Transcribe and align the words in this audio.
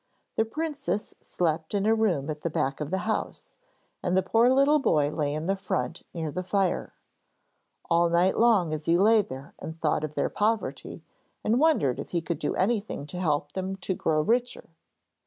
The 0.35 0.45
princess 0.45 1.13
slept 1.21 1.75
in 1.75 1.85
a 1.85 1.93
room 1.93 2.27
at 2.31 2.41
the 2.41 2.49
back 2.49 2.81
of 2.81 2.89
the 2.89 3.05
house 3.05 3.59
and 4.01 4.17
the 4.17 4.23
poor 4.23 4.49
little 4.49 4.79
boy 4.79 5.11
lay 5.11 5.31
in 5.31 5.45
the 5.45 5.55
front, 5.55 6.01
near 6.11 6.31
the 6.31 6.41
fire. 6.41 6.95
All 7.87 8.09
night 8.09 8.35
long 8.35 8.71
he 8.79 8.97
lay 8.97 9.21
there 9.21 9.53
and 9.59 9.79
thought 9.79 10.03
of 10.03 10.15
their 10.15 10.31
poverty, 10.31 11.03
and 11.43 11.59
wondered 11.59 11.99
if 11.99 12.09
he 12.09 12.21
could 12.23 12.39
do 12.39 12.55
anything 12.55 13.05
to 13.05 13.19
help 13.19 13.51
them 13.51 13.75
to 13.75 13.93
grow 13.93 14.21
richer. 14.21 14.69